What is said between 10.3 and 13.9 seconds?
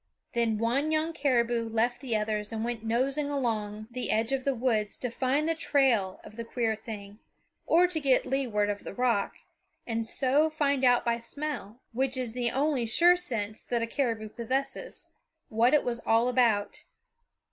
find out by smell which is the only sure sense that a